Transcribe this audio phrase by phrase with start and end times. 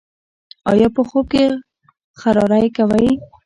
[0.71, 1.43] ایا په خوب کې
[2.19, 3.07] خراری کوئ؟